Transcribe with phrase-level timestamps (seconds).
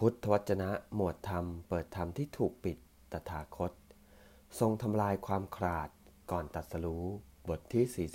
[0.00, 2.78] พุทธวจนะหมวดธรรมเปิดธรรมที่ถูกปิด
[3.12, 3.72] ตถาคต
[4.58, 5.88] ทรงทำลายความขาด
[6.30, 7.06] ก่อนตัดสรู้
[7.48, 8.08] บทที่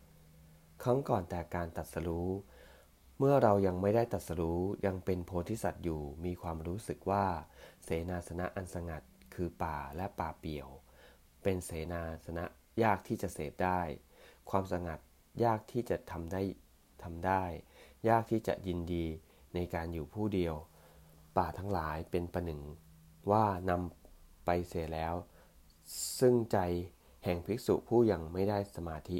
[0.00, 2.28] 46 ครั้งก่อนแต่การตัดสรู้
[3.18, 7.26] เมื่อเรายังไม่ได้ตัดสรู้ยังเป็นโพธิสัตว์อยู่มีความรู้สึกว่า
[7.84, 9.02] เสนาสนะอันสงัด
[9.34, 10.68] คือป่าและป่าเปี่ยว
[11.42, 12.44] เป็นเสนาสนะ
[12.82, 13.80] ยากที่จะเสพได้
[14.50, 14.98] ความสงัด
[15.44, 16.42] ยากที่จะทำได้
[17.02, 17.44] ทำได้
[18.08, 19.06] ยากที่จะยินดี
[19.54, 20.56] ในการอยู่ผู้เดียว
[21.36, 22.62] ป่าทั้งหลายเป็นประหนึ่ง
[23.30, 25.14] ว่านำไปเสียแล้ว
[26.18, 26.58] ซึ่งใจ
[27.24, 29.18] แห่งภิกษุผู้ยังไม่ได้สมาธิ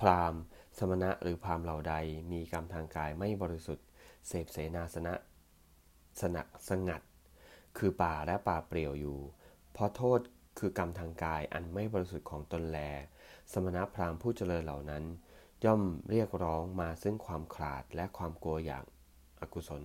[0.00, 0.34] พราม
[0.78, 1.94] สมณะหรือพรามเหล่าใด
[2.32, 3.86] มีกรรมทางกายไม่บริสุทธิ์
[4.26, 5.14] เสพเสนาสนะ
[6.20, 7.02] สนักสงัด
[7.78, 9.18] คือป่าและป่าเปลี่ยวอยู่
[9.72, 10.20] เพราะโทษ
[10.58, 12.78] คือกรรมทางกายอันไม่บริสุทธิ์ของตนแล
[13.52, 15.04] สมณะพราหมณ์ผู้เจริญเหล่านั้น
[15.64, 18.84] ย่อมเรียกร้องมาซึ่งความขาดและความกลัวอย่าง
[19.40, 19.82] อกุศล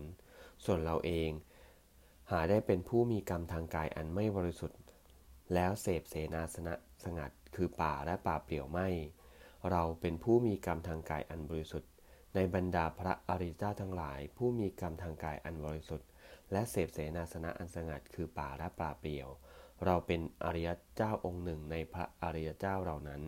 [0.66, 1.30] ส่วนเราเอง
[2.32, 4.80] หาได้เป็นผู้มีกรรมทางกายอันไม่บริสุทธิ์
[5.54, 6.74] แล้วเสพเสนาสนะ
[7.04, 8.88] สงัดคือป่าและป่าเปลี่ยวไม่
[9.72, 11.92] เราเป็นผู้มีกรรมทางกายอันบริสุทธิ์
[12.36, 16.08] ในบรรดาพระอริยเจ้าทั้งหลาย ผู้มีกรรมทางกายอันบริสุทธิ์
[16.52, 19.30] และเสพเสนาสนะอันสงัดคือป่าและป่าเปลี่ยว
[19.86, 23.22] เราเป็นอริยเจ้าองค์หนึ่งในพระอริยเจ้าเหล่านั้น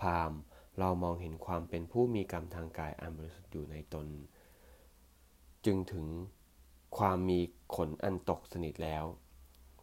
[0.00, 0.32] พาม
[0.78, 4.06] เรามองเห็นความเป็นผู้มีกรรมทางกายอันบริสุทธิ์อยู่ในตน
[5.66, 6.06] จึงถึง
[6.98, 7.40] ความมี
[7.76, 9.04] ขนอันตกสนิทแล้ว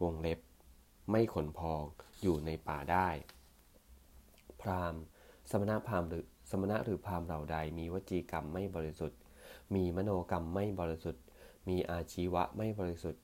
[0.02, 0.40] วงเล็บ
[1.10, 1.82] ไม่ขนพอง
[2.22, 3.08] อยู่ในป่าได้
[4.60, 4.94] พราม
[5.50, 9.18] สมณะพรามหรือสมณะหรือพรามเหล่าใด มีวจีกรรมไม่บริสุทธิ์
[9.74, 11.24] มีมโนกรรมไม่บริสุทธิ์
[11.68, 13.22] มีอาชีวะไม่บริสุทธิ์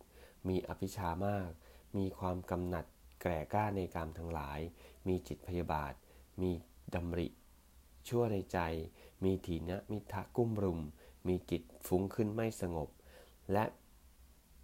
[0.49, 1.51] มีอภิชามาก
[1.97, 2.85] มีความกำหนัด
[3.23, 4.61] แก่กล้าในกรรมทั้งหลาย
[5.09, 5.93] มีจิตพยาบาท
[6.41, 6.51] มี
[6.95, 7.29] ดำริ
[8.09, 8.59] ชั่วในใจ
[9.25, 10.81] มีถีนะมิทะกุ้มรุม
[11.29, 12.89] มีจิตฟุ้งขึ้นไม่สงบ
[13.53, 13.65] และ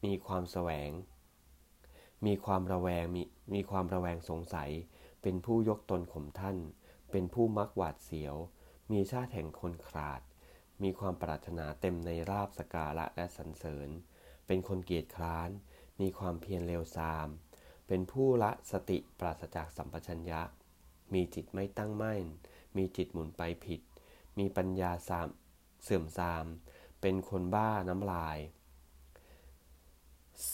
[0.05, 0.91] มีความแสวง
[2.27, 3.23] มีความระแวงมี
[3.55, 4.71] มีความระแวงสงสัย
[5.23, 6.57] เป็นผู้ยกตนข่มท่าน
[7.11, 8.37] เป็นผู้มักหวาดเสียว
[8.93, 10.21] มีชาติแห่งคนขาด
[10.83, 13.89] มีความปรารถนาเต็มในราบสการะและสรรเสริญ
[14.47, 15.51] เป็นคนเกียจคร้าน
[16.01, 17.29] มีความเพียรเร็วซาม
[17.89, 20.43] เป็นผู้ละสติปราศจากสัมปชัญญะ
[21.15, 22.25] มีจิตไม่ตั้งมั่น
[22.77, 23.81] มีจิตหมุนไปผิด
[24.39, 25.29] มีปัญญาสาม
[25.83, 26.45] เสื่อมทราม
[27.01, 28.39] เป็นคนบ้าน้ำลาย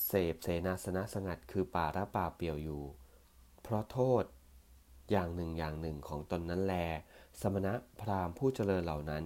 [0.06, 2.82] เสพเสนาสนะสงัดคือป่าระป่าเปี่ยวอยู่
[3.62, 4.24] เพราะโทษ
[5.10, 6.74] อย่างหนึ่งอย่างหนึ่งของตนนั้นแล
[7.40, 9.24] สมณะพราหมณ์ผู้เจริญเหล่านั้น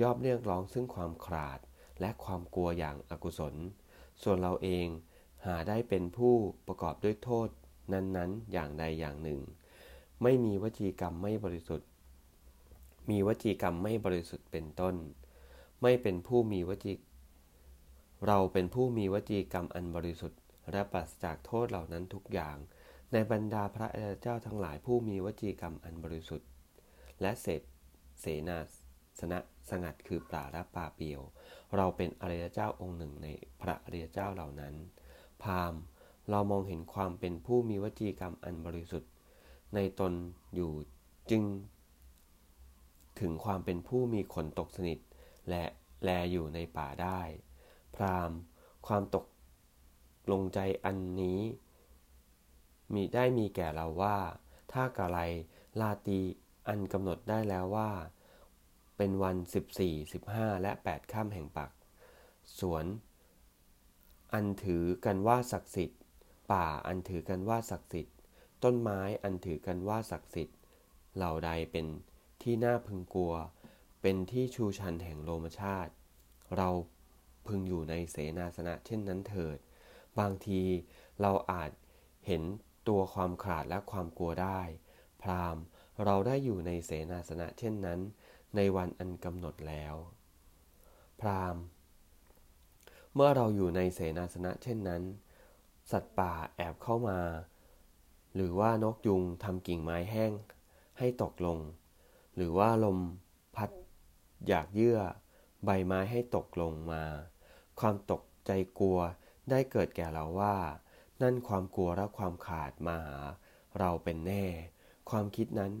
[0.00, 1.58] ย่อมเรียกร้องซึ่งความขาด
[2.00, 3.54] และความกลัวอย่างอากุศล
[4.22, 4.86] ส่วนเราเอง
[5.46, 6.34] หาได้เป็นผู้
[6.66, 7.48] ประกอบด้วยโทษ
[7.92, 9.40] นั้นๆ อย่างใดอย่างหนึ่ง
[10.22, 11.88] ไม่มีวจีกรรมไม่บริสุทธิ์
[13.10, 14.94] มีวจีกรรมไม่บริสุทธิ์เป็นต้น
[15.82, 16.94] ไม่เป็นผู้มีวจี
[18.26, 20.40] เราเป็นผู้มีวจีกรรมอันบริสุทธิ์
[20.72, 22.56] และปราศจากโทษเหล่านั้นทุกอย่าง
[23.12, 23.88] ในบรรดาพระ
[24.22, 26.48] เจ้าทั้งหลายผู้มีวจีกรรมอันบริสุทธิ์
[27.20, 27.62] และเศษ
[28.20, 28.58] เสนา
[29.20, 29.38] สนะ
[29.70, 31.20] สงัดคือปราและป่าเปียว
[31.76, 33.28] เราเป็นอริยเจ้าองค์หนึ่งใน
[33.60, 34.74] พระอริยเจ้าเหล่านั้น
[35.42, 35.74] พาม
[36.30, 39.10] เรามองเห็นความเป็นผู้มีวจีกรรมอันบริสุทธิ์
[39.74, 40.12] ในตน
[40.54, 40.70] อยู่
[41.30, 41.42] จึง
[43.20, 44.98] ถึงความเป็นผู้มีขนตกสนิท
[45.50, 45.64] และ
[46.04, 47.20] แลอยู่ในป่าได้
[47.94, 48.30] พราม
[48.86, 49.26] ความตก
[50.32, 51.40] ลงใจอันนี้
[52.94, 54.18] มีได้มีแก่เราว่า
[54.72, 55.18] ถ้ากะไร
[55.80, 56.20] ลาตี
[56.68, 57.90] อันกำหนดได้แล้วว่า
[58.96, 59.36] เป็นวัน
[59.78, 61.70] 14 15 และ8ค่ำแห่งปัก
[62.58, 62.84] สวน
[64.32, 66.00] อันถือกันว่าศักดิ์สิทธิ์
[66.52, 68.16] ป่าอันถือกันว่าศักดิ์สิทธิ์
[68.64, 70.58] ต้นไม้อันถือกันว่าศักดิ์สิทธิ์
[71.16, 71.86] เหล่าใดเป็น
[72.42, 73.34] ที่น่าพึงกลัว
[74.02, 75.92] เป็นที่ชูชันแห่งโลมชาติ
[76.56, 76.68] เรา
[77.46, 79.58] พึงอยู่ในเสนาสนะเช่นนั้นเถิด
[80.18, 80.62] บางที
[81.20, 81.70] เราอาจ
[82.26, 82.42] เห็น
[82.88, 84.60] ตัวความขาดและความกลัวได้
[85.22, 85.56] พราม
[86.04, 88.00] เราได้อยู่ในเสนาสนะเช่นนั้น
[88.56, 89.94] ในวันอันกำหนดแล้ว
[91.20, 91.56] พราม
[93.14, 95.02] เมื่อเราอยู่ในเสนาสนะเช่นนั้น
[95.90, 97.20] สัตว์ป่าแอบเข้ามา
[98.34, 100.32] หรือว่านกยุงทำกิ่งไม้แห้ง
[100.98, 101.58] ให้ตกลง
[102.36, 102.98] หรือว่าลม
[103.56, 103.70] พัด
[104.48, 105.00] อยากเยื่อ
[105.64, 107.04] ใบไม้ให้ตกลงมา
[107.80, 108.98] ความตกใจกลัว
[109.50, 110.56] ได้เกิดแก่เราว่า
[111.22, 113.18] นั่นความกลัวและความขาดมาหา
[113.78, 114.44] เราเป็นแน่
[115.10, 115.72] ความคิดนั้น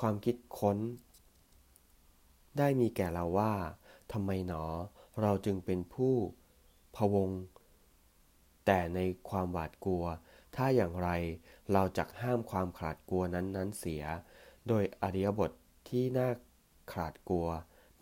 [0.00, 0.78] ความคิดค้น
[2.58, 3.54] ได้มีแก่เราว่า
[4.12, 4.64] ทำไมหนอ
[5.22, 6.14] เราจึงเป็นผู้
[6.96, 7.30] พวง
[8.66, 10.04] แต่ในความหวาดกลัว
[10.56, 11.08] ถ้าอย่างไร
[11.72, 14.04] เราจะห้ามความขาดกลัวนั้นนั้นเสีย
[14.68, 15.50] โดยอริยบท
[15.88, 16.30] ที่น่า
[16.92, 17.48] ขาดกลัว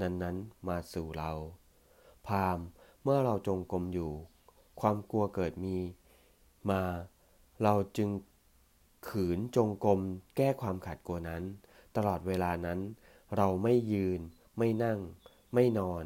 [0.00, 1.32] นั้นๆ มาสู่เรา
[2.26, 2.58] พาม
[3.02, 4.12] เมื่อเราจงกรมอยู่
[4.81, 5.76] ความกลัวเกิดมี
[6.70, 6.82] มา
[7.62, 8.11] เราจึง
[9.08, 10.00] ขืนจงกรม
[10.37, 11.43] แก้ความขัดกลัวนั้น
[11.96, 12.81] ตลอดเวลานั้น
[13.37, 14.20] เราไม่ยืน
[14.58, 14.99] ไม่นั่ง
[15.55, 16.05] ไม่นอน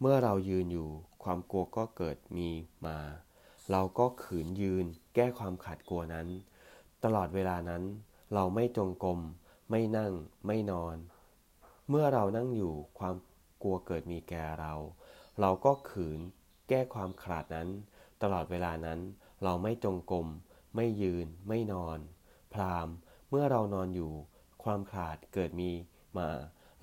[0.00, 0.90] เมื่อเรายืนอยู่
[1.22, 2.48] ความกลัวก็เกิดมี
[2.86, 2.98] มา
[3.70, 4.84] เราก็ขืนยืน
[5.14, 6.28] แก้ความขัดกลัวนั้น
[7.04, 7.82] ตลอดเวลานั้น
[8.34, 9.20] เราไม่จงกรม
[9.70, 10.12] ไม่นั่ง
[10.46, 10.96] ไม่นอน
[11.88, 13.14] เมื่อเรานั่งอยู่ความ
[13.62, 14.74] กลัวเกิดมีแก่เรา
[15.40, 16.20] เราก็ขืน
[16.68, 17.68] แก้ความขาดนั้น
[18.22, 19.00] ตลอดเวลานั้น
[19.44, 20.26] เราไม่จงกรม
[20.76, 21.98] ไม่ยืน ไม่นอน
[22.52, 22.88] พราม
[23.30, 24.12] เมื่อเรานอนอยู่
[24.64, 25.70] ความขาดเกิดมี
[26.18, 26.30] มา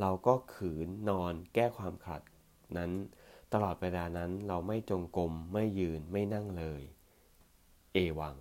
[0.02, 2.22] เราก็ขืนนอน แก้ความขาด
[2.78, 2.92] นั้น
[3.54, 6.82] ตลอดเวลานั้นเราไม่จงกรมไม่ยืนไม่นั่งเลย
[7.94, 8.36] เอวัง